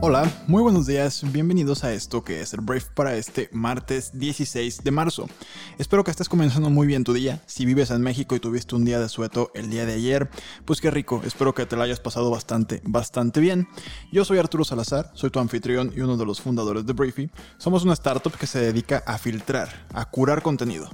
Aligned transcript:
Hola, 0.00 0.30
muy 0.46 0.62
buenos 0.62 0.86
días, 0.86 1.24
bienvenidos 1.32 1.82
a 1.82 1.92
esto 1.92 2.22
que 2.22 2.40
es 2.40 2.54
el 2.54 2.60
brief 2.60 2.86
para 2.90 3.16
este 3.16 3.50
martes 3.50 4.16
16 4.16 4.84
de 4.84 4.90
marzo. 4.92 5.28
Espero 5.76 6.04
que 6.04 6.12
estés 6.12 6.28
comenzando 6.28 6.70
muy 6.70 6.86
bien 6.86 7.02
tu 7.02 7.12
día. 7.12 7.42
Si 7.46 7.66
vives 7.66 7.90
en 7.90 8.00
México 8.00 8.36
y 8.36 8.38
tuviste 8.38 8.76
un 8.76 8.84
día 8.84 9.00
de 9.00 9.08
sueto 9.08 9.50
el 9.54 9.70
día 9.70 9.86
de 9.86 9.94
ayer, 9.94 10.30
pues 10.64 10.80
qué 10.80 10.92
rico, 10.92 11.20
espero 11.24 11.52
que 11.52 11.66
te 11.66 11.74
lo 11.74 11.82
hayas 11.82 11.98
pasado 11.98 12.30
bastante, 12.30 12.80
bastante 12.84 13.40
bien. 13.40 13.66
Yo 14.12 14.24
soy 14.24 14.38
Arturo 14.38 14.62
Salazar, 14.62 15.10
soy 15.14 15.30
tu 15.30 15.40
anfitrión 15.40 15.92
y 15.92 16.00
uno 16.00 16.16
de 16.16 16.26
los 16.26 16.40
fundadores 16.40 16.86
de 16.86 16.92
Briefy. 16.92 17.28
Somos 17.56 17.82
una 17.82 17.94
startup 17.94 18.36
que 18.38 18.46
se 18.46 18.60
dedica 18.60 19.02
a 19.04 19.18
filtrar, 19.18 19.88
a 19.92 20.04
curar 20.04 20.42
contenido 20.42 20.88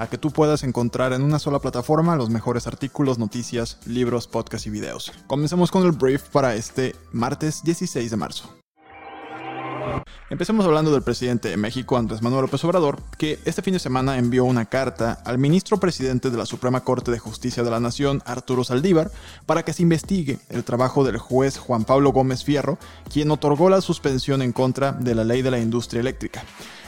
a 0.00 0.08
que 0.08 0.16
tú 0.16 0.30
puedas 0.30 0.64
encontrar 0.64 1.12
en 1.12 1.22
una 1.22 1.38
sola 1.38 1.58
plataforma 1.58 2.16
los 2.16 2.30
mejores 2.30 2.66
artículos, 2.66 3.18
noticias, 3.18 3.78
libros, 3.84 4.26
podcasts 4.26 4.66
y 4.66 4.70
videos. 4.70 5.12
Comencemos 5.26 5.70
con 5.70 5.84
el 5.84 5.92
brief 5.92 6.22
para 6.30 6.54
este 6.54 6.96
martes 7.12 7.62
16 7.64 8.10
de 8.10 8.16
marzo. 8.16 8.56
Empecemos 10.30 10.64
hablando 10.64 10.90
del 10.90 11.02
presidente 11.02 11.50
de 11.50 11.58
México, 11.58 11.98
Andrés 11.98 12.22
Manuel 12.22 12.42
López 12.42 12.64
Obrador, 12.64 13.02
que 13.18 13.40
este 13.44 13.60
fin 13.60 13.74
de 13.74 13.78
semana 13.78 14.16
envió 14.16 14.46
una 14.46 14.64
carta 14.64 15.20
al 15.26 15.36
ministro 15.36 15.78
presidente 15.78 16.30
de 16.30 16.38
la 16.38 16.46
Suprema 16.46 16.80
Corte 16.80 17.10
de 17.10 17.18
Justicia 17.18 17.62
de 17.62 17.70
la 17.70 17.80
Nación, 17.80 18.22
Arturo 18.24 18.64
Saldívar, 18.64 19.10
para 19.44 19.64
que 19.64 19.74
se 19.74 19.82
investigue 19.82 20.38
el 20.48 20.64
trabajo 20.64 21.04
del 21.04 21.18
juez 21.18 21.58
Juan 21.58 21.84
Pablo 21.84 22.12
Gómez 22.12 22.42
Fierro, 22.42 22.78
quien 23.12 23.30
otorgó 23.30 23.68
la 23.68 23.82
suspensión 23.82 24.40
en 24.40 24.52
contra 24.52 24.92
de 24.92 25.14
la 25.14 25.24
ley 25.24 25.42
de 25.42 25.50
la 25.50 25.58
industria 25.58 26.00
eléctrica. 26.00 26.42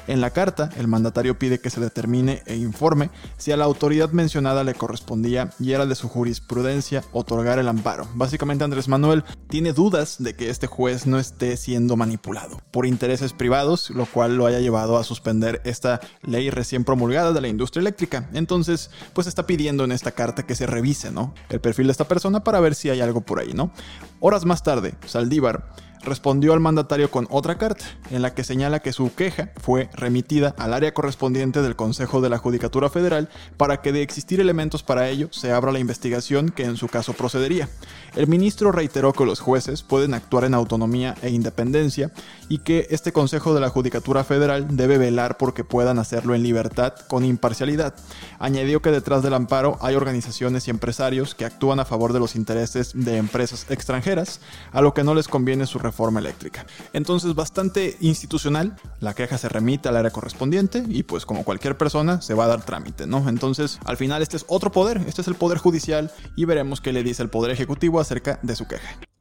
En 0.09 0.21
la 0.21 0.31
carta, 0.31 0.71
el 0.77 0.89
mandatario 0.89 1.39
pide 1.39 1.61
que 1.61 1.71
se 1.71 1.81
determine 1.81 2.43
e 2.47 2.57
informe 2.57 3.11
si 3.37 3.53
a 3.53 3.57
la 3.57 3.65
autoridad 3.65 4.11
mencionada 4.11 4.65
le 4.65 4.75
correspondía 4.75 5.51
y 5.61 5.73
era 5.73 5.87
de 5.87 5.95
su 5.95 6.09
jurisprudencia 6.09 7.05
otorgar 7.13 7.59
el 7.61 7.69
amparo. 7.69 8.09
Básicamente 8.15 8.65
Andrés 8.65 8.89
Manuel 8.89 9.25
tiene 9.49 9.73
dudas 9.73 10.17
de 10.19 10.35
que 10.35 10.51
este 10.51 10.67
juez 10.67 11.07
no 11.07 11.19
esté 11.19 11.57
siendo 11.57 11.97
manipulado 11.97 12.61
por 12.73 12.87
intereses 12.87 13.33
privados, 13.33 13.91
lo 13.91 14.07
cual 14.07 14.37
lo 14.37 14.47
haya 14.47 14.59
llevado 14.59 14.99
a 14.99 15.05
suspender 15.05 15.61
esta 15.65 16.01
ley 16.23 16.51
recién 16.51 16.85
promulgada 16.85 17.33
de 17.33 17.41
la 17.41 17.49
industria 17.49 17.83
eléctrica. 17.83 18.29
Entonces, 18.33 18.91
pues 19.13 19.27
está 19.27 19.47
pidiendo 19.47 19.85
en 19.85 19.93
esta 19.93 20.13
carta 20.13 20.45
que 20.45 20.57
se 20.57 20.67
revise, 20.67 21.13
¿no? 21.13 21.33
El 21.49 21.61
perfil 21.61 21.87
de 21.87 21.93
esta 21.93 22.09
persona 22.09 22.43
para 22.43 22.61
ver 22.61 22.75
si 22.75 22.91
hay 22.91 23.01
algo 23.01 23.21
por 23.21 23.39
ahí, 23.39 23.53
¿no? 23.53 23.73
Horas 24.21 24.45
más 24.45 24.63
tarde, 24.63 24.95
Saldívar 25.07 25.65
respondió 26.05 26.53
al 26.53 26.61
mandatario 26.61 27.11
con 27.11 27.27
otra 27.31 27.59
carta, 27.59 27.85
en 28.11 28.23
la 28.23 28.35
que 28.35 28.45
señala 28.45 28.81
que 28.81 28.93
su 28.93 29.15
queja 29.15 29.51
fue 29.57 29.89
remitida 29.95 30.55
al 30.59 30.75
área 30.75 30.95
correspondiente 30.95 31.63
del 31.63 31.77
Consejo 31.77 32.21
de 32.21 32.29
la 32.29 32.39
Judicatura 32.39 32.91
Federal 32.91 33.29
para 33.57 33.81
que 33.81 33.93
de 33.93 34.03
existir 34.03 34.41
elementos 34.41 34.83
para 34.83 35.09
ello 35.09 35.29
se 35.31 35.53
abra 35.53 35.73
la 35.73 35.79
investigación 35.79 36.51
que 36.51 36.65
en 36.65 36.77
su 36.77 36.89
caso 36.89 37.13
procedería. 37.13 37.69
El 38.17 38.27
ministro 38.27 38.73
reiteró 38.73 39.13
que 39.13 39.25
los 39.25 39.41
jueces 39.41 39.83
pueden 39.83 40.15
actuar 40.15 40.45
en 40.45 40.55
autonomía 40.55 41.15
e 41.23 41.31
independencia 41.31 42.11
y 42.49 42.59
que 42.59 42.89
este 42.91 43.13
Consejo 43.13 43.55
de 43.55 43.61
la 43.61 43.71
Judicatura 43.71 44.25
Federal 44.25 44.77
debe 44.77 44.99
velar 44.99 45.37
porque 45.39 45.65
puedan 45.65 45.99
hacerlo 45.99 46.35
en 46.35 46.43
libertad 46.43 46.95
con 47.09 47.25
imparcialidad. 47.25 47.95
Añadió 48.39 48.83
que 48.83 48.91
detrás 48.91 49.23
del 49.23 49.35
amparo 49.35 49.79
hay 49.81 49.95
organizaciones 49.95 50.67
y 50.67 50.71
empresarios 50.71 51.35
que 51.35 51.45
actúan 51.45 51.81
a 51.81 51.85
favor 51.85 52.13
de 52.13 52.19
los 52.19 52.35
intereses 52.35 52.93
de 52.95 53.17
empresas 53.17 53.67
extranjeras, 53.71 54.41
a 54.73 54.83
lo 54.83 54.95
que 54.95 55.05
no 55.05 55.15
les 55.15 55.29
conviene 55.29 55.67
su 55.67 55.79
reforma 55.79 55.92
eléctrica. 56.21 56.67
Entonces, 56.93 57.35
bastante 57.35 57.97
institucional, 58.01 58.77
la 59.01 59.15
queja 59.15 59.39
se 59.39 59.49
remite 59.49 59.89
al 59.89 59.97
área 59.97 60.11
correspondiente 60.11 60.85
y 60.89 61.03
pues 61.05 61.27
como 61.27 61.45
cualquier 61.45 61.77
persona 61.77 62.21
se 62.21 62.35
va 62.35 62.45
a 62.45 62.49
dar 62.49 62.65
trámite, 62.65 63.07
¿no? 63.07 63.29
Entonces, 63.29 63.79
al 63.85 63.97
final 63.97 64.23
este 64.23 64.37
es 64.37 64.45
otro 64.49 64.73
poder, 64.73 65.03
este 65.07 65.21
es 65.21 65.29
el 65.29 65.35
poder 65.35 65.59
judicial 65.59 66.11
y 66.37 66.45
veremos 66.45 66.81
qué 66.81 66.93
le 66.93 67.03
dice 67.03 67.23
el 67.23 67.31
poder 67.31 67.51
ejecutivo 67.53 68.01
acerca 68.01 68.39
de 68.43 68.57
su 68.57 68.67
queja. 68.67 69.12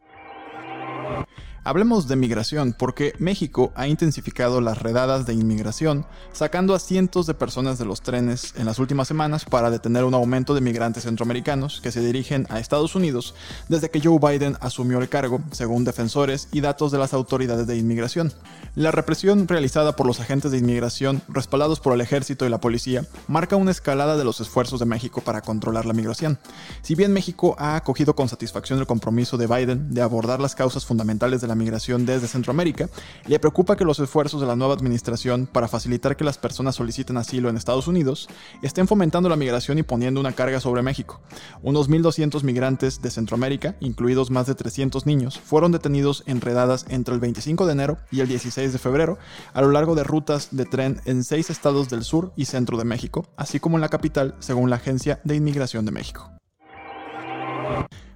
Hablemos 1.64 2.08
de 2.08 2.16
migración, 2.16 2.74
porque 2.74 3.14
México 3.20 3.72
ha 3.76 3.88
intensificado 3.88 4.62
las 4.62 4.82
redadas 4.82 5.28
de 5.28 5.36
inmigración, 5.36 6.08
sacando 6.34 6.74
a 6.74 6.80
cientos 6.80 7.28
de 7.28 7.36
personas 7.36 7.78
de 7.78 7.86
los 7.86 8.02
trenes 8.02 8.56
en 8.58 8.66
las 8.66 8.80
últimas 8.80 9.08
semanas 9.08 9.46
para 9.46 9.70
detener 9.70 10.04
un 10.04 10.16
aumento 10.16 10.56
de 10.56 10.62
migrantes 10.62 11.04
centroamericanos 11.04 11.80
que 11.80 11.92
se 11.92 12.02
dirigen 12.02 12.48
a 12.50 12.60
Estados 12.60 12.96
Unidos 12.96 13.36
desde 13.70 13.92
que 13.92 14.02
Joe 14.02 14.18
Biden 14.18 14.58
asumió 14.60 14.98
el 14.98 15.08
cargo, 15.08 15.40
según 15.52 15.84
defensores 15.84 16.48
y 16.52 16.62
datos 16.62 16.92
de 16.92 16.98
las 16.98 17.14
autoridades 17.14 17.68
de 17.68 17.78
inmigración. 17.78 18.34
La 18.74 18.90
represión 18.90 19.48
realizada 19.48 19.96
por 19.96 20.08
los 20.08 20.20
agentes 20.20 20.50
de 20.50 20.58
inmigración, 20.58 21.22
respaldados 21.28 21.80
por 21.80 21.94
el 21.94 22.02
ejército 22.02 22.48
y 22.48 22.50
la 22.50 22.60
policía, 22.60 23.06
marca 23.28 23.56
una 23.56 23.70
escalada 23.70 24.18
de 24.18 24.24
los 24.24 24.42
esfuerzos 24.42 24.80
de 24.80 24.88
México 24.88 25.22
para 25.22 25.42
controlar 25.42 25.86
la 25.86 25.94
migración. 25.94 26.40
Si 26.82 26.96
bien 26.96 27.14
México 27.14 27.56
ha 27.60 27.76
acogido 27.76 28.16
con 28.16 28.30
satisfacción 28.30 28.80
el 28.80 28.88
compromiso 28.88 29.38
de 29.38 29.46
Biden 29.46 29.94
de 29.94 30.02
abordar 30.02 30.40
las 30.40 30.56
causas 30.56 30.88
fundamentales 30.88 31.40
de 31.40 31.51
la 31.52 31.56
migración 31.56 32.06
desde 32.06 32.28
Centroamérica, 32.28 32.90
le 33.28 33.40
preocupa 33.40 33.76
que 33.76 33.84
los 33.84 34.00
esfuerzos 34.00 34.40
de 34.40 34.48
la 34.48 34.56
nueva 34.56 34.74
administración 34.74 35.48
para 35.52 35.68
facilitar 35.68 36.16
que 36.16 36.24
las 36.24 36.38
personas 36.38 36.76
soliciten 36.76 37.18
asilo 37.18 37.50
en 37.50 37.58
Estados 37.58 37.88
Unidos 37.88 38.30
estén 38.62 38.88
fomentando 38.88 39.28
la 39.28 39.36
migración 39.36 39.78
y 39.78 39.84
poniendo 39.84 40.20
una 40.20 40.32
carga 40.32 40.60
sobre 40.60 40.82
México. 40.82 41.20
Unos 41.62 41.90
1.200 41.90 42.44
migrantes 42.44 43.02
de 43.02 43.12
Centroamérica, 43.12 43.76
incluidos 43.82 44.32
más 44.32 44.48
de 44.48 44.56
300 44.56 45.06
niños, 45.06 45.40
fueron 45.40 45.72
detenidos 45.74 46.24
en 46.26 46.40
redadas 46.40 46.86
entre 46.88 47.14
el 47.14 47.20
25 47.20 47.66
de 47.66 47.74
enero 47.74 47.98
y 48.12 48.22
el 48.22 48.30
16 48.30 48.72
de 48.72 48.80
febrero 48.80 49.18
a 49.54 49.62
lo 49.62 49.72
largo 49.72 49.96
de 49.96 50.04
rutas 50.04 50.50
de 50.52 50.66
tren 50.66 51.02
en 51.06 51.24
seis 51.24 51.50
estados 51.50 51.90
del 51.90 52.04
sur 52.04 52.32
y 52.38 52.46
centro 52.46 52.78
de 52.78 52.86
México, 52.86 53.28
así 53.36 53.60
como 53.60 53.76
en 53.78 53.82
la 53.82 53.90
capital, 53.90 54.36
según 54.40 54.70
la 54.70 54.78
Agencia 54.78 55.20
de 55.26 55.36
Inmigración 55.36 55.86
de 55.86 55.92
México. 55.92 56.32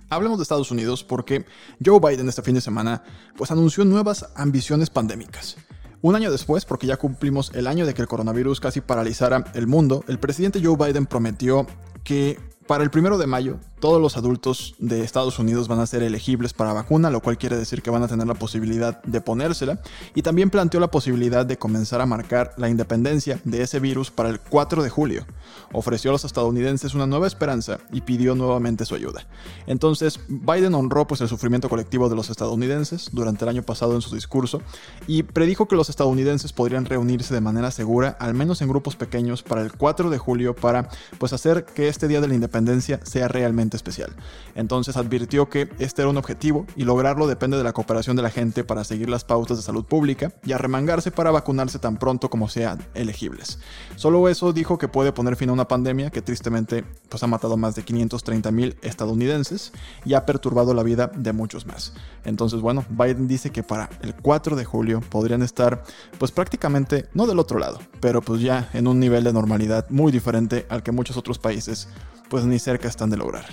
Hablemos 0.09 0.37
de 0.37 0.43
Estados 0.43 0.71
Unidos 0.71 1.03
porque 1.03 1.45
Joe 1.83 1.99
Biden 1.99 2.29
este 2.29 2.41
fin 2.41 2.55
de 2.55 2.61
semana 2.61 3.03
pues 3.37 3.51
anunció 3.51 3.85
nuevas 3.85 4.25
ambiciones 4.35 4.89
pandémicas. 4.89 5.57
Un 6.01 6.15
año 6.15 6.31
después, 6.31 6.65
porque 6.65 6.85
ya 6.85 6.97
cumplimos 6.97 7.51
el 7.55 7.65
año 7.65 7.85
de 7.85 7.95
que 7.95 8.01
el 8.03 8.07
coronavirus 8.07 8.59
casi 8.59 8.79
paralizara 8.79 9.45
el 9.55 9.65
mundo, 9.65 10.03
el 10.07 10.19
presidente 10.19 10.61
Joe 10.63 10.77
Biden 10.77 11.07
prometió 11.07 11.65
que 12.03 12.37
para 12.67 12.83
el 12.83 12.89
primero 12.89 13.17
de 13.17 13.27
mayo 13.27 13.59
todos 13.79 14.01
los 14.01 14.17
adultos 14.17 14.73
de 14.79 15.03
Estados 15.03 15.37
Unidos 15.37 15.67
van 15.67 15.79
a 15.79 15.85
ser 15.85 16.01
elegibles 16.01 16.53
para 16.53 16.73
vacuna, 16.73 17.11
lo 17.11 17.21
cual 17.21 17.37
quiere 17.37 17.55
decir 17.55 17.83
que 17.83 17.91
van 17.91 18.01
a 18.01 18.07
tener 18.07 18.25
la 18.25 18.33
posibilidad 18.33 19.03
de 19.03 19.21
ponérsela. 19.21 19.79
Y 20.15 20.23
también 20.23 20.49
planteó 20.49 20.79
la 20.79 20.89
posibilidad 20.89 21.45
de 21.45 21.59
comenzar 21.59 22.01
a 22.01 22.07
marcar 22.07 22.53
la 22.57 22.67
independencia 22.67 23.39
de 23.43 23.61
ese 23.61 23.79
virus 23.79 24.09
para 24.09 24.29
el 24.29 24.39
4 24.39 24.81
de 24.81 24.89
julio. 24.89 25.27
Ofreció 25.71 26.09
a 26.09 26.13
los 26.13 26.25
estadounidenses 26.25 26.95
una 26.95 27.05
nueva 27.05 27.27
esperanza 27.27 27.77
y 27.91 28.01
pidió 28.01 28.33
nuevamente 28.33 28.85
su 28.85 28.95
ayuda. 28.95 29.27
Entonces, 29.67 30.19
Biden 30.27 30.73
honró 30.73 31.05
pues, 31.05 31.21
el 31.21 31.27
sufrimiento 31.27 31.69
colectivo 31.69 32.09
de 32.09 32.15
los 32.15 32.31
estadounidenses 32.31 33.09
durante 33.11 33.45
el 33.45 33.49
año 33.49 33.61
pasado 33.61 33.93
en 33.93 34.01
su 34.01 34.15
discurso 34.15 34.63
y 35.05 35.21
predijo 35.21 35.67
que 35.67 35.75
los 35.75 35.89
estadounidenses 35.89 36.53
podrían 36.53 36.85
reunirse 36.85 37.35
de 37.35 37.41
manera 37.41 37.69
segura, 37.69 38.17
al 38.19 38.33
menos 38.33 38.63
en 38.63 38.69
grupos 38.69 38.95
pequeños, 38.95 39.43
para 39.43 39.61
el 39.61 39.73
4 39.73 40.09
de 40.09 40.17
julio 40.17 40.55
para 40.55 40.89
pues, 41.19 41.33
hacer 41.33 41.65
que 41.65 41.87
este 41.87 42.07
día 42.07 42.21
de 42.21 42.27
la 42.29 42.33
independencia 42.33 42.54
sea 43.03 43.27
realmente 43.27 43.77
especial. 43.77 44.11
Entonces 44.55 44.97
advirtió 44.97 45.49
que 45.49 45.69
este 45.79 46.01
era 46.01 46.09
un 46.09 46.17
objetivo 46.17 46.65
y 46.75 46.83
lograrlo 46.83 47.27
depende 47.27 47.57
de 47.57 47.63
la 47.63 47.73
cooperación 47.73 48.15
de 48.15 48.21
la 48.21 48.29
gente 48.29 48.63
para 48.63 48.83
seguir 48.83 49.09
las 49.09 49.23
pautas 49.23 49.57
de 49.57 49.63
salud 49.63 49.85
pública 49.85 50.33
y 50.45 50.53
arremangarse 50.53 51.11
para 51.11 51.31
vacunarse 51.31 51.79
tan 51.79 51.97
pronto 51.97 52.29
como 52.29 52.47
sean 52.47 52.79
elegibles. 52.93 53.59
Solo 53.95 54.29
eso 54.29 54.53
dijo 54.53 54.77
que 54.77 54.87
puede 54.87 55.11
poner 55.11 55.35
fin 55.35 55.49
a 55.49 55.53
una 55.53 55.67
pandemia 55.67 56.09
que 56.09 56.21
tristemente 56.21 56.83
pues, 57.09 57.23
ha 57.23 57.27
matado 57.27 57.57
más 57.57 57.75
de 57.75 57.83
530 57.83 58.51
mil 58.51 58.75
estadounidenses 58.81 59.73
y 60.05 60.13
ha 60.13 60.25
perturbado 60.25 60.73
la 60.73 60.83
vida 60.83 61.11
de 61.15 61.33
muchos 61.33 61.65
más. 61.65 61.93
Entonces, 62.23 62.61
bueno, 62.61 62.85
Biden 62.89 63.27
dice 63.27 63.51
que 63.51 63.63
para 63.63 63.89
el 64.01 64.15
4 64.15 64.55
de 64.55 64.65
julio 64.65 65.01
podrían 65.09 65.41
estar 65.41 65.83
pues 66.17 66.31
prácticamente 66.31 67.07
no 67.13 67.27
del 67.27 67.39
otro 67.39 67.59
lado, 67.59 67.79
pero 67.99 68.21
pues 68.21 68.41
ya 68.41 68.69
en 68.73 68.87
un 68.87 68.99
nivel 68.99 69.23
de 69.23 69.33
normalidad 69.33 69.89
muy 69.89 70.11
diferente 70.11 70.65
al 70.69 70.83
que 70.83 70.91
muchos 70.91 71.17
otros 71.17 71.39
países 71.39 71.87
pues 72.29 72.45
ni 72.45 72.59
cerca 72.59 72.87
están 72.87 73.09
de 73.09 73.17
lograr. 73.17 73.45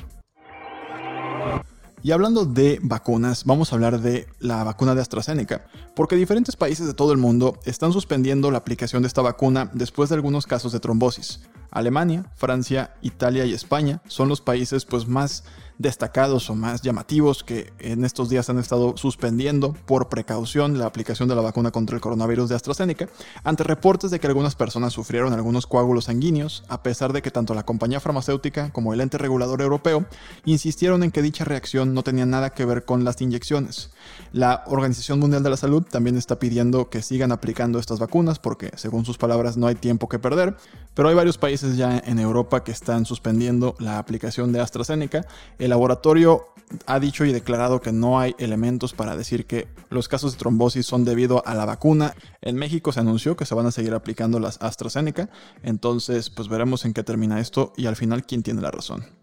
Y 2.05 2.11
hablando 2.11 2.45
de 2.45 2.81
vacunas, 2.83 3.45
vamos 3.45 3.73
a 3.73 3.77
hablar 3.77 4.01
de 4.01 4.27
la 4.41 4.65
vacuna 4.65 4.97
de 4.97 5.03
AstraZeneca, 5.03 5.67
porque 5.95 6.17
diferentes 6.17 6.57
países 6.57 6.87
de 6.89 6.95
todo 6.95 7.13
el 7.13 7.19
mundo 7.19 7.61
están 7.65 7.93
suspendiendo 7.93 8.51
la 8.51 8.59
aplicación 8.59 9.03
de 9.03 9.09
esta 9.09 9.23
vacuna 9.23 9.71
después 9.73 10.09
de 10.09 10.17
algunos 10.17 10.47
casos 10.47 10.73
de 10.73 10.81
trombosis. 10.81 11.41
Alemania, 11.73 12.27
Francia, 12.37 12.95
Italia 13.03 13.45
y 13.45 13.55
España 13.55 14.01
son 14.07 14.29
los 14.29 14.41
países 14.41 14.85
pues 14.85 15.09
más 15.09 15.43
destacados 15.79 16.49
o 16.49 16.55
más 16.55 16.83
llamativos 16.83 17.43
que 17.43 17.73
en 17.79 18.05
estos 18.05 18.29
días 18.29 18.49
han 18.49 18.59
estado 18.59 18.97
suspendiendo 18.97 19.73
por 19.73 20.09
precaución 20.09 20.79
la 20.79 20.87
aplicación 20.87 21.29
de 21.29 21.35
la 21.35 21.43
vacuna 21.43 21.71
contra 21.71 21.97
el 21.97 22.01
coronavirus 22.01 22.49
de 22.49 22.55
AstraZeneca, 22.55 23.09
ante 23.43 23.65
reportes 23.65 24.11
de 24.11 24.21
que 24.21 24.27
algunas 24.27 24.55
personas 24.55 24.93
sufrieron 24.93 25.33
algunos 25.33 25.67
coágulos 25.67 26.05
sanguíneos, 26.05 26.65
a 26.69 26.83
pesar 26.83 27.13
de 27.13 27.21
que 27.21 27.31
tanto 27.31 27.55
la 27.55 27.65
compañía 27.65 28.01
farmacéutica 28.01 28.71
como 28.73 28.95
el 28.95 29.01
ente 29.01 29.19
regulador 29.19 29.61
europeo 29.61 30.07
insistieron 30.45 31.03
en 31.03 31.11
que 31.11 31.23
dicha 31.23 31.45
reacción 31.45 31.95
no 31.95 32.03
tenía 32.03 32.27
nada 32.27 32.51
que 32.51 32.65
ver 32.65 32.85
con 32.85 33.05
las 33.05 33.21
inyecciones. 33.21 33.91
La 34.33 34.65
Organización 34.67 35.19
Mundial 35.19 35.43
de 35.43 35.51
la 35.51 35.57
Salud 35.57 35.83
también 35.83 36.17
está 36.17 36.39
pidiendo 36.39 36.91
que 36.91 37.03
sigan 37.03 37.33
aplicando 37.33 37.79
estas 37.79 37.99
vacunas 37.99 38.39
porque, 38.39 38.71
según 38.77 39.05
sus 39.05 39.19
palabras, 39.19 39.57
no 39.57 39.67
hay 39.67 39.75
tiempo 39.75 40.09
que 40.09 40.19
perder, 40.19 40.57
pero 40.95 41.09
hay 41.09 41.15
varios 41.15 41.39
países 41.39 41.62
ya 41.63 41.99
en 42.05 42.19
Europa 42.19 42.65
que 42.65 42.73
están 42.73 43.05
suspendiendo 43.05 43.75
la 43.79 43.99
aplicación 43.99 44.53
de 44.53 44.61
AstraZeneca. 44.61 45.27
El 45.59 45.71
laboratorio 45.71 46.47
ha 46.87 47.01
dicho 47.01 47.25
y 47.25 47.33
declarado 47.33 47.81
que 47.81 47.93
no 47.93 48.19
hay 48.19 48.35
elementos 48.39 48.93
para 48.93 49.17
decir 49.17 49.47
que 49.47 49.69
los 49.91 50.09
casos 50.09 50.33
de 50.33 50.39
trombosis 50.39 50.87
son 50.87 51.05
debido 51.05 51.47
a 51.47 51.55
la 51.55 51.65
vacuna. 51.65 52.15
En 52.41 52.57
México 52.57 52.93
se 52.93 53.01
anunció 53.01 53.37
que 53.37 53.47
se 53.47 53.55
van 53.55 53.67
a 53.67 53.73
seguir 53.73 53.95
aplicando 53.95 54.41
las 54.41 54.61
AstraZeneca, 54.61 55.31
entonces 55.63 56.31
pues 56.31 56.49
veremos 56.49 56.85
en 56.85 56.95
qué 56.95 57.03
termina 57.03 57.41
esto 57.41 57.73
y 57.77 57.87
al 57.87 57.97
final 57.97 58.25
quién 58.25 58.43
tiene 58.43 58.63
la 58.63 58.71
razón. 58.71 59.22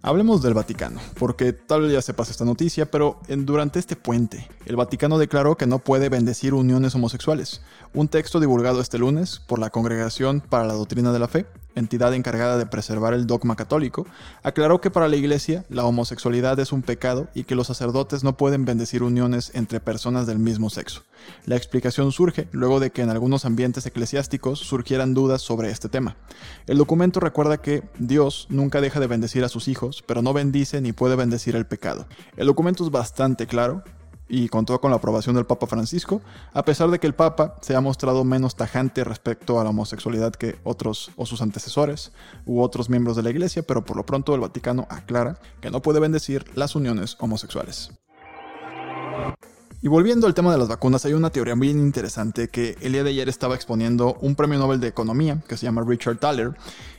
Hablemos 0.00 0.42
del 0.42 0.54
Vaticano, 0.54 1.00
porque 1.18 1.52
tal 1.52 1.82
vez 1.82 1.92
ya 1.92 2.00
sepas 2.00 2.30
esta 2.30 2.44
noticia, 2.44 2.88
pero 2.88 3.20
durante 3.28 3.80
este 3.80 3.96
puente, 3.96 4.48
el 4.64 4.76
Vaticano 4.76 5.18
declaró 5.18 5.56
que 5.56 5.66
no 5.66 5.80
puede 5.80 6.08
bendecir 6.08 6.54
uniones 6.54 6.94
homosexuales. 6.94 7.62
Un 7.94 8.06
texto 8.06 8.38
divulgado 8.38 8.80
este 8.80 8.98
lunes 8.98 9.40
por 9.40 9.58
la 9.58 9.70
Congregación 9.70 10.40
para 10.40 10.66
la 10.66 10.74
Doctrina 10.74 11.12
de 11.12 11.18
la 11.18 11.26
Fe 11.26 11.46
entidad 11.74 12.14
encargada 12.14 12.58
de 12.58 12.66
preservar 12.66 13.14
el 13.14 13.26
dogma 13.26 13.56
católico, 13.56 14.06
aclaró 14.42 14.80
que 14.80 14.90
para 14.90 15.08
la 15.08 15.16
Iglesia 15.16 15.64
la 15.68 15.84
homosexualidad 15.84 16.58
es 16.58 16.72
un 16.72 16.82
pecado 16.82 17.28
y 17.34 17.44
que 17.44 17.54
los 17.54 17.66
sacerdotes 17.66 18.24
no 18.24 18.36
pueden 18.36 18.64
bendecir 18.64 19.02
uniones 19.02 19.52
entre 19.54 19.80
personas 19.80 20.26
del 20.26 20.38
mismo 20.38 20.70
sexo. 20.70 21.02
La 21.46 21.56
explicación 21.56 22.12
surge 22.12 22.48
luego 22.52 22.80
de 22.80 22.90
que 22.90 23.02
en 23.02 23.10
algunos 23.10 23.44
ambientes 23.44 23.86
eclesiásticos 23.86 24.58
surgieran 24.58 25.14
dudas 25.14 25.42
sobre 25.42 25.70
este 25.70 25.88
tema. 25.88 26.16
El 26.66 26.78
documento 26.78 27.20
recuerda 27.20 27.58
que 27.58 27.82
Dios 27.98 28.46
nunca 28.50 28.80
deja 28.80 29.00
de 29.00 29.06
bendecir 29.06 29.44
a 29.44 29.48
sus 29.48 29.68
hijos, 29.68 30.02
pero 30.06 30.22
no 30.22 30.32
bendice 30.32 30.80
ni 30.80 30.92
puede 30.92 31.16
bendecir 31.16 31.56
el 31.56 31.66
pecado. 31.66 32.06
El 32.36 32.46
documento 32.46 32.84
es 32.84 32.90
bastante 32.90 33.46
claro, 33.46 33.82
y 34.28 34.48
contó 34.48 34.80
con 34.80 34.90
la 34.90 34.98
aprobación 34.98 35.34
del 35.34 35.46
Papa 35.46 35.66
Francisco, 35.66 36.20
a 36.52 36.64
pesar 36.64 36.90
de 36.90 36.98
que 36.98 37.06
el 37.06 37.14
Papa 37.14 37.56
se 37.60 37.74
ha 37.74 37.80
mostrado 37.80 38.24
menos 38.24 38.56
tajante 38.56 39.04
respecto 39.04 39.60
a 39.60 39.64
la 39.64 39.70
homosexualidad 39.70 40.32
que 40.32 40.56
otros 40.64 41.10
o 41.16 41.26
sus 41.26 41.42
antecesores 41.42 42.12
u 42.46 42.60
otros 42.60 42.90
miembros 42.90 43.16
de 43.16 43.22
la 43.22 43.30
Iglesia, 43.30 43.62
pero 43.62 43.84
por 43.84 43.96
lo 43.96 44.04
pronto 44.04 44.34
el 44.34 44.40
Vaticano 44.40 44.86
aclara 44.90 45.38
que 45.60 45.70
no 45.70 45.80
puede 45.82 46.00
bendecir 46.00 46.44
las 46.54 46.74
uniones 46.74 47.16
homosexuales. 47.20 47.90
Y 49.80 49.86
volviendo 49.86 50.26
al 50.26 50.34
tema 50.34 50.50
de 50.50 50.58
las 50.58 50.66
vacunas, 50.66 51.04
hay 51.04 51.12
una 51.12 51.30
teoría 51.30 51.54
muy 51.54 51.70
interesante 51.70 52.48
que 52.48 52.76
el 52.80 52.92
día 52.92 53.04
de 53.04 53.10
ayer 53.10 53.28
estaba 53.28 53.54
exponiendo 53.54 54.14
un 54.20 54.34
premio 54.34 54.58
Nobel 54.58 54.80
de 54.80 54.88
Economía 54.88 55.40
que 55.46 55.56
se 55.56 55.66
llama 55.66 55.84
Richard 55.86 56.18
Thaler. 56.18 56.56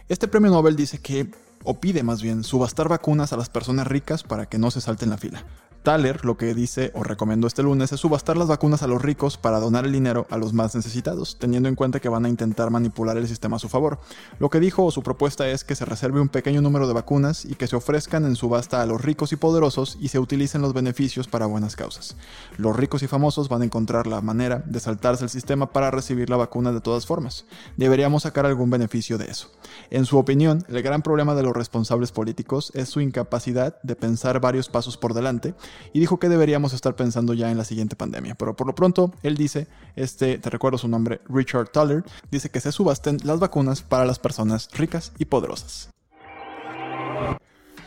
Este 0.07 0.29
premio 0.29 0.49
Nobel 0.49 0.77
dice 0.77 0.99
que, 0.99 1.29
o 1.65 1.81
pide 1.81 2.03
más 2.03 2.21
bien, 2.21 2.45
subastar 2.45 2.87
vacunas 2.87 3.33
a 3.33 3.37
las 3.37 3.49
personas 3.49 3.85
ricas 3.85 4.23
para 4.23 4.45
que 4.45 4.57
no 4.57 4.71
se 4.71 4.79
salten 4.79 5.09
la 5.09 5.17
fila. 5.17 5.43
Thaler 5.89 6.23
lo 6.23 6.37
que 6.37 6.53
dice 6.53 6.91
o 6.93 7.03
recomendó 7.03 7.47
este 7.47 7.63
lunes 7.63 7.91
es 7.91 7.99
subastar 7.99 8.37
las 8.37 8.47
vacunas 8.47 8.83
a 8.83 8.87
los 8.87 9.01
ricos 9.01 9.37
para 9.37 9.59
donar 9.59 9.87
el 9.87 9.91
dinero 9.91 10.27
a 10.29 10.37
los 10.37 10.53
más 10.53 10.75
necesitados, 10.75 11.37
teniendo 11.39 11.67
en 11.67 11.73
cuenta 11.73 11.99
que 11.99 12.09
van 12.09 12.25
a 12.25 12.29
intentar 12.29 12.69
manipular 12.69 13.17
el 13.17 13.27
sistema 13.27 13.55
a 13.55 13.59
su 13.59 13.69
favor. 13.69 13.99
Lo 14.37 14.51
que 14.51 14.59
dijo 14.59 14.85
o 14.85 14.91
su 14.91 15.01
propuesta 15.01 15.49
es 15.49 15.63
que 15.63 15.73
se 15.73 15.85
reserve 15.85 16.21
un 16.21 16.29
pequeño 16.29 16.61
número 16.61 16.87
de 16.87 16.93
vacunas 16.93 17.43
y 17.43 17.55
que 17.55 17.65
se 17.65 17.75
ofrezcan 17.75 18.23
en 18.25 18.35
subasta 18.35 18.83
a 18.83 18.85
los 18.85 19.01
ricos 19.01 19.31
y 19.33 19.35
poderosos 19.35 19.97
y 19.99 20.09
se 20.09 20.19
utilicen 20.19 20.61
los 20.61 20.75
beneficios 20.75 21.27
para 21.27 21.47
buenas 21.47 21.75
causas. 21.75 22.15
Los 22.57 22.75
ricos 22.75 23.01
y 23.01 23.07
famosos 23.07 23.49
van 23.49 23.63
a 23.63 23.65
encontrar 23.65 24.05
la 24.05 24.21
manera 24.21 24.61
de 24.67 24.79
saltarse 24.79 25.23
el 25.23 25.31
sistema 25.31 25.73
para 25.73 25.89
recibir 25.89 26.29
la 26.29 26.37
vacuna 26.37 26.71
de 26.71 26.81
todas 26.81 27.07
formas. 27.07 27.45
Deberíamos 27.77 28.21
sacar 28.21 28.45
algún 28.45 28.69
beneficio 28.69 29.17
de 29.17 29.25
eso. 29.25 29.49
En 29.89 30.05
su 30.05 30.19
opinión, 30.19 30.63
el 30.67 30.83
gran 30.83 31.01
problema 31.01 31.33
de 31.33 31.41
los 31.41 31.53
responsables 31.53 32.11
políticos 32.11 32.71
es 32.75 32.89
su 32.89 33.01
incapacidad 33.01 33.81
de 33.81 33.95
pensar 33.95 34.39
varios 34.39 34.69
pasos 34.69 34.95
por 34.95 35.15
delante 35.15 35.55
y 35.93 35.99
dijo 35.99 36.19
que 36.19 36.29
deberíamos 36.29 36.73
estar 36.73 36.95
pensando 36.95 37.33
ya 37.33 37.51
en 37.51 37.57
la 37.57 37.65
siguiente 37.65 37.95
pandemia. 37.95 38.35
Pero 38.35 38.55
por 38.55 38.67
lo 38.67 38.75
pronto, 38.75 39.13
él 39.23 39.35
dice, 39.37 39.67
este, 39.95 40.37
te 40.37 40.49
recuerdo 40.49 40.77
su 40.77 40.87
nombre, 40.87 41.21
Richard 41.27 41.69
Tuller, 41.69 42.03
dice 42.31 42.49
que 42.49 42.61
se 42.61 42.71
subasten 42.71 43.17
las 43.23 43.39
vacunas 43.39 43.81
para 43.81 44.05
las 44.05 44.19
personas 44.19 44.69
ricas 44.73 45.11
y 45.17 45.25
poderosas. 45.25 45.89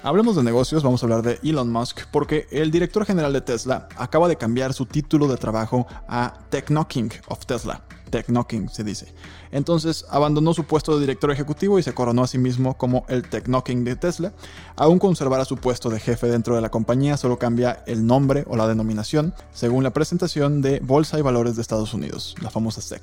Hablemos 0.04 0.34
de 0.34 0.42
negocios, 0.42 0.82
vamos 0.82 1.00
a 1.02 1.06
hablar 1.06 1.22
de 1.22 1.38
Elon 1.44 1.70
Musk, 1.70 2.00
porque 2.10 2.48
el 2.50 2.72
director 2.72 3.04
general 3.04 3.32
de 3.32 3.40
Tesla 3.40 3.88
acaba 3.96 4.26
de 4.26 4.34
cambiar 4.34 4.72
su 4.74 4.84
título 4.84 5.28
de 5.28 5.36
trabajo 5.36 5.86
a 6.08 6.40
Technoking 6.50 7.12
of 7.28 7.46
Tesla. 7.46 7.84
Technoking 8.12 8.68
se 8.68 8.84
dice. 8.84 9.12
Entonces 9.50 10.04
abandonó 10.10 10.54
su 10.54 10.64
puesto 10.64 10.94
de 10.94 11.00
director 11.00 11.32
ejecutivo 11.32 11.78
y 11.78 11.82
se 11.82 11.94
coronó 11.94 12.22
a 12.22 12.26
sí 12.28 12.38
mismo 12.38 12.76
como 12.76 13.04
el 13.08 13.22
Technoking 13.22 13.84
de 13.84 13.96
Tesla. 13.96 14.32
Aún 14.76 14.98
conservará 14.98 15.44
su 15.44 15.56
puesto 15.56 15.90
de 15.90 15.98
jefe 15.98 16.28
dentro 16.28 16.54
de 16.54 16.60
la 16.60 16.70
compañía, 16.70 17.16
solo 17.16 17.38
cambia 17.38 17.82
el 17.86 18.06
nombre 18.06 18.44
o 18.46 18.56
la 18.56 18.68
denominación, 18.68 19.34
según 19.52 19.82
la 19.82 19.90
presentación 19.90 20.60
de 20.62 20.80
Bolsa 20.80 21.18
y 21.18 21.22
Valores 21.22 21.56
de 21.56 21.62
Estados 21.62 21.94
Unidos, 21.94 22.34
la 22.40 22.50
famosa 22.50 22.82
SEC. 22.82 23.02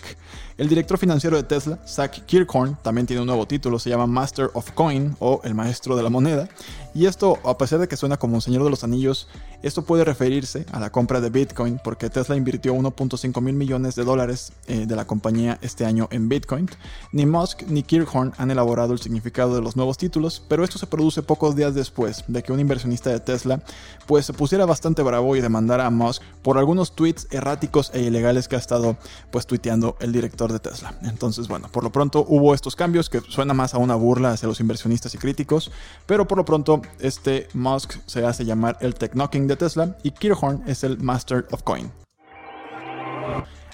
El 0.57 0.69
director 0.69 0.97
financiero 0.97 1.35
de 1.38 1.44
Tesla, 1.44 1.79
Zach 1.88 2.23
Kirkhorn, 2.25 2.77
también 2.83 3.07
tiene 3.07 3.21
un 3.21 3.27
nuevo 3.27 3.47
título, 3.47 3.79
se 3.79 3.89
llama 3.89 4.05
Master 4.05 4.51
of 4.53 4.71
Coin 4.71 5.15
o 5.19 5.41
el 5.44 5.55
maestro 5.55 5.95
de 5.95 6.03
la 6.03 6.09
moneda. 6.09 6.47
Y 6.94 7.07
esto, 7.07 7.39
a 7.44 7.57
pesar 7.57 7.79
de 7.79 7.88
que 7.88 7.97
suena 7.97 8.17
como 8.17 8.35
un 8.35 8.41
señor 8.41 8.63
de 8.63 8.69
los 8.69 8.83
anillos, 8.83 9.27
esto 9.61 9.83
puede 9.83 10.06
referirse 10.06 10.65
a 10.71 10.79
la 10.79 10.89
compra 10.89 11.19
de 11.19 11.29
Bitcoin 11.29 11.79
porque 11.83 12.09
Tesla 12.09 12.35
invirtió 12.35 12.73
1.5 12.73 13.41
mil 13.41 13.56
millones 13.56 13.95
de 13.95 14.03
dólares 14.03 14.53
eh, 14.67 14.85
de 14.85 14.95
la 14.95 15.06
compañía 15.06 15.59
este 15.61 15.85
año 15.85 16.07
en 16.11 16.29
Bitcoin. 16.29 16.69
Ni 17.11 17.25
Musk 17.25 17.63
ni 17.67 17.83
Kirkhorn 17.83 18.33
han 18.38 18.51
elaborado 18.51 18.94
el 18.94 19.00
significado 19.00 19.56
de 19.56 19.61
los 19.61 19.75
nuevos 19.75 19.97
títulos, 19.97 20.41
pero 20.47 20.63
esto 20.63 20.77
se 20.77 20.88
produce 20.88 21.23
pocos 21.23 21.56
días 21.56 21.75
después 21.75 22.23
de 22.27 22.41
que 22.41 22.53
un 22.53 22.59
inversionista 22.59 23.09
de 23.09 23.19
Tesla 23.19 23.61
pues 24.07 24.25
se 24.25 24.33
pusiera 24.33 24.65
bastante 24.65 25.01
bravo 25.01 25.35
y 25.35 25.41
demandara 25.41 25.85
a 25.85 25.89
Musk 25.89 26.23
por 26.41 26.57
algunos 26.57 26.95
tweets 26.95 27.27
erráticos 27.31 27.91
e 27.94 28.01
ilegales 28.01 28.47
que 28.47 28.55
ha 28.55 28.59
estado 28.59 28.97
pues 29.29 29.45
tuiteando 29.45 29.97
el 30.00 30.12
director 30.12 30.53
de 30.53 30.59
Tesla. 30.59 30.94
Entonces, 31.03 31.47
bueno, 31.47 31.67
por 31.69 31.83
lo 31.83 31.91
pronto 31.91 32.25
hubo 32.27 32.53
estos 32.53 32.75
cambios 32.75 33.09
que 33.09 33.19
suena 33.21 33.53
más 33.53 33.73
a 33.73 33.77
una 33.77 33.95
burla 33.95 34.31
hacia 34.31 34.47
los 34.47 34.59
inversionistas 34.62 35.13
y 35.15 35.17
críticos, 35.17 35.71
pero 36.05 36.27
por 36.27 36.38
lo 36.38 36.45
pronto 36.45 36.81
este 37.00 37.50
Musk 37.53 37.97
se 38.05 38.25
hace 38.25 38.45
llamar 38.45 38.77
el 38.79 38.95
Technocking 38.95 39.49
de 39.50 39.57
Tesla 39.57 39.98
y 40.04 40.12
Kirkhorn 40.12 40.63
es 40.68 40.84
el 40.84 41.00
Master 41.00 41.46
of 41.51 41.63
Coin. 41.63 41.92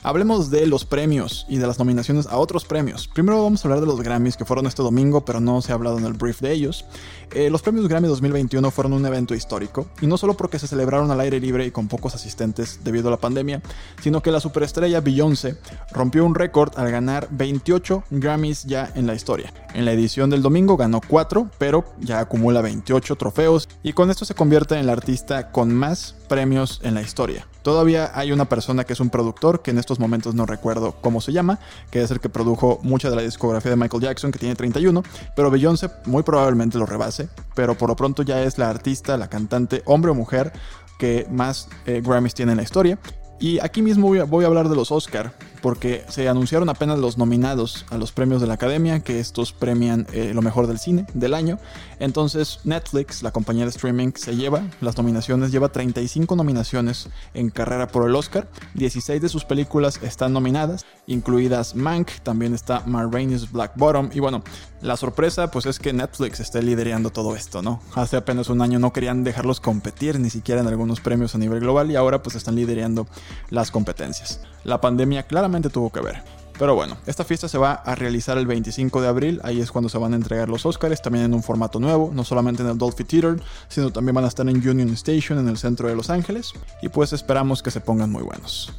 Hablemos 0.06 0.52
de 0.52 0.68
los 0.68 0.86
premios 0.86 1.48
y 1.50 1.58
de 1.58 1.66
las 1.66 1.80
nominaciones 1.80 2.28
a 2.28 2.38
otros 2.38 2.64
premios. 2.64 3.08
Primero 3.08 3.42
vamos 3.42 3.66
a 3.66 3.68
hablar 3.68 3.82
de 3.82 3.88
los 3.88 4.00
Grammys 4.02 4.38
que 4.38 4.46
fueron 4.46 4.68
este 4.68 4.84
domingo, 4.84 5.26
pero 5.26 5.40
no 5.40 5.64
se 5.64 5.72
ha 5.72 5.76
hablado 5.76 5.98
en 5.98 6.06
el 6.06 6.14
brief 6.14 6.42
de 6.42 6.52
ellos. 6.52 6.86
Eh, 7.34 7.50
los 7.50 7.64
premios 7.64 7.88
Grammy 7.88 8.08
2021 8.08 8.70
fueron 8.70 8.94
un 8.94 9.04
evento 9.08 9.34
histórico, 9.34 9.88
y 10.02 10.06
no 10.06 10.20
solo 10.20 10.38
porque 10.38 10.60
se 10.60 10.68
celebraron 10.68 11.10
al 11.10 11.22
aire 11.22 11.40
libre 11.40 11.66
y 11.66 11.72
con 11.72 11.88
pocos 11.88 12.14
asistentes 12.14 12.82
debido 12.84 13.08
a 13.08 13.12
la 13.12 13.18
pandemia, 13.18 13.64
sino 14.00 14.22
que 14.22 14.30
la 14.30 14.40
superestrella 14.40 15.02
Beyoncé 15.02 15.58
rompió 15.92 16.24
un 16.24 16.36
récord 16.36 16.78
al 16.78 16.92
ganar 16.92 17.28
28 17.32 18.04
Grammys 18.12 18.66
ya 18.66 18.92
en 18.94 19.08
la 19.08 19.16
historia. 19.16 19.52
En 19.74 19.86
la 19.86 19.94
edición 19.94 20.30
del 20.30 20.44
domingo 20.44 20.78
ganó 20.78 21.02
4, 21.02 21.50
pero 21.58 21.84
ya 22.00 22.20
acumula 22.20 22.62
28 22.62 23.16
trofeos 23.16 23.68
y 23.82 23.94
con 23.94 24.12
esto 24.12 24.24
se 24.24 24.36
convierte 24.36 24.78
en 24.78 24.86
la 24.86 24.94
artista 24.94 25.52
con 25.52 25.74
más 25.74 26.14
premios 26.28 26.80
en 26.84 26.94
la 26.94 27.02
historia. 27.02 27.48
Todavía 27.66 28.12
hay 28.14 28.32
una 28.32 28.46
persona 28.46 28.84
que 28.84 28.94
es 28.94 29.00
un 29.00 29.10
productor, 29.10 29.64
que 29.64 29.72
en 29.72 29.80
estos 29.80 30.00
momentos 30.00 30.36
no 30.36 30.46
recuerdo 30.46 30.98
cómo 31.02 31.20
se 31.20 31.32
llama, 31.32 31.58
que 31.90 32.04
es 32.04 32.12
el 32.12 32.20
que 32.20 32.30
produjo 32.30 32.78
mucha 32.84 33.10
de 33.10 33.16
la 33.16 33.24
discografía 33.24 33.72
de 33.72 33.76
Michael 33.76 34.04
Jackson, 34.04 34.32
que 34.32 34.38
tiene 34.38 34.54
31, 34.54 35.02
pero 35.36 35.50
Beyoncé 35.50 35.90
muy 36.06 36.22
probablemente 36.22 36.78
lo 36.78 36.86
rebase, 36.86 37.28
pero 37.56 37.76
por 37.76 37.90
lo 37.90 37.96
pronto 37.96 38.22
ya 38.22 38.44
es 38.44 38.60
la 38.60 38.70
artista, 38.70 39.18
la 39.18 39.30
cantante, 39.30 39.82
hombre 39.86 40.12
o 40.12 40.14
mujer, 40.14 40.54
que 41.00 41.26
más 41.32 41.68
eh, 41.88 42.04
Grammys 42.06 42.36
tiene 42.36 42.52
en 42.52 42.58
la 42.58 42.64
historia. 42.64 43.00
Y 43.40 43.58
aquí 43.60 43.82
mismo 43.82 44.10
voy 44.28 44.44
a, 44.44 44.48
hablar 44.48 44.70
de 44.70 44.76
los 44.76 44.92
Oscar, 44.92 45.34
porque 45.66 46.06
se 46.10 46.30
anunciaron 46.30 46.70
apenas 46.70 47.00
los 47.00 47.18
nominados 47.18 47.88
a 47.90 47.98
los 47.98 48.12
premios 48.12 48.40
de 48.40 48.46
la 48.46 48.54
Academia, 48.54 49.00
que 49.00 49.20
estos 49.20 49.52
premian 49.52 50.06
eh, 50.14 50.32
lo 50.32 50.44
mejor 50.44 50.68
del 50.68 50.78
cine 50.78 51.08
del 51.16 51.34
año. 51.34 51.58
Entonces 51.98 52.60
Netflix, 52.66 53.24
la 53.24 53.32
compañía 53.32 53.64
de 53.64 53.72
streaming, 53.72 54.12
se 54.14 54.36
lleva 54.36 54.62
las 54.80 54.96
nominaciones, 54.96 55.52
lleva 55.52 55.70
35 55.70 56.36
nominaciones 56.36 57.10
en 57.34 57.50
carrera 57.50 57.88
por 57.88 58.08
el 58.08 58.16
Oscar. 58.16 58.48
16 58.76 59.20
de 59.20 59.28
sus 59.28 59.44
películas 59.44 60.00
están 60.04 60.34
nominadas, 60.34 60.86
incluidas 61.08 61.74
Mank, 61.74 62.12
también 62.22 62.54
está 62.54 62.84
Ma 62.86 63.10
Rainey's 63.12 63.52
Black 63.52 63.72
Bottom. 63.76 64.12
Y 64.14 64.20
bueno, 64.20 64.44
la 64.82 64.98
sorpresa 64.98 65.50
pues 65.50 65.66
es 65.66 65.80
que 65.80 65.94
Netflix 65.94 66.42
esté 66.42 66.62
liderando 66.62 67.10
todo 67.10 67.36
esto, 67.36 67.64
¿no? 67.64 67.82
Hace 67.96 68.18
apenas 68.18 68.50
un 68.50 68.62
año 68.62 68.78
no 68.78 68.94
querían 68.94 69.24
dejarlos 69.24 69.60
competir 69.60 70.20
ni 70.20 70.30
siquiera 70.30 70.62
en 70.62 70.68
algunos 70.68 71.00
premios 71.00 71.34
a 71.34 71.40
nivel 71.40 71.62
global 71.62 71.90
y 71.90 71.96
ahora 71.96 72.22
pues 72.22 72.36
están 72.36 72.54
liderando 72.54 73.08
las 73.50 73.72
competencias. 73.72 74.42
La 74.64 74.82
pandemia 74.82 75.24
claramente 75.24 75.55
tuvo 75.64 75.92
que 75.92 76.02
ver. 76.02 76.24
Pero 76.58 76.74
bueno, 76.74 76.98
esta 77.06 77.26
fiesta 77.26 77.50
se 77.50 77.58
va 77.58 77.74
a 77.74 77.96
realizar 77.96 78.38
el 78.38 78.48
25 78.48 79.02
de 79.02 79.08
abril, 79.08 79.42
ahí 79.44 79.60
es 79.60 79.72
cuando 79.72 79.90
se 79.90 79.98
van 79.98 80.14
a 80.14 80.16
entregar 80.16 80.48
los 80.48 80.66
Oscars, 80.66 81.02
también 81.02 81.26
en 81.26 81.34
un 81.34 81.44
formato 81.44 81.80
nuevo, 81.80 82.12
no 82.14 82.24
solamente 82.24 82.64
en 82.64 82.70
el 82.70 82.78
Dolphy 82.78 83.04
Theater, 83.04 83.42
sino 83.68 83.92
también 83.92 84.16
van 84.16 84.24
a 84.24 84.30
estar 84.30 84.48
en 84.48 84.58
Union 84.58 84.90
Station 84.90 85.38
en 85.38 85.50
el 85.50 85.58
centro 85.58 85.90
de 85.90 85.96
Los 85.96 86.10
Ángeles, 86.10 86.54
y 86.82 86.88
pues 86.88 87.12
esperamos 87.12 87.62
que 87.62 87.72
se 87.72 87.82
pongan 87.82 88.10
muy 88.10 88.24
buenos. 88.24 88.74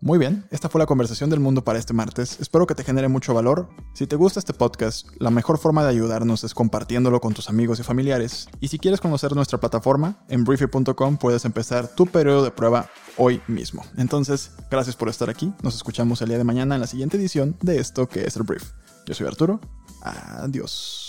Muy 0.00 0.18
bien, 0.18 0.44
esta 0.50 0.68
fue 0.68 0.78
la 0.78 0.86
conversación 0.86 1.28
del 1.28 1.40
mundo 1.40 1.64
para 1.64 1.78
este 1.78 1.92
martes. 1.92 2.38
Espero 2.40 2.68
que 2.68 2.76
te 2.76 2.84
genere 2.84 3.08
mucho 3.08 3.34
valor. 3.34 3.68
Si 3.94 4.06
te 4.06 4.14
gusta 4.14 4.38
este 4.38 4.52
podcast, 4.54 5.08
la 5.18 5.30
mejor 5.30 5.58
forma 5.58 5.82
de 5.82 5.90
ayudarnos 5.90 6.44
es 6.44 6.54
compartiéndolo 6.54 7.20
con 7.20 7.34
tus 7.34 7.48
amigos 7.48 7.80
y 7.80 7.82
familiares. 7.82 8.48
Y 8.60 8.68
si 8.68 8.78
quieres 8.78 9.00
conocer 9.00 9.34
nuestra 9.34 9.58
plataforma, 9.58 10.24
en 10.28 10.44
briefy.com 10.44 11.16
puedes 11.16 11.44
empezar 11.44 11.88
tu 11.88 12.06
periodo 12.06 12.44
de 12.44 12.52
prueba 12.52 12.88
hoy 13.16 13.42
mismo. 13.48 13.84
Entonces, 13.96 14.52
gracias 14.70 14.94
por 14.94 15.08
estar 15.08 15.30
aquí. 15.30 15.52
Nos 15.62 15.74
escuchamos 15.74 16.22
el 16.22 16.28
día 16.28 16.38
de 16.38 16.44
mañana 16.44 16.76
en 16.76 16.80
la 16.80 16.86
siguiente 16.86 17.16
edición 17.16 17.56
de 17.60 17.80
esto 17.80 18.08
que 18.08 18.24
es 18.24 18.36
el 18.36 18.44
Brief. 18.44 18.70
Yo 19.04 19.14
soy 19.14 19.26
Arturo. 19.26 19.60
Adiós. 20.02 21.07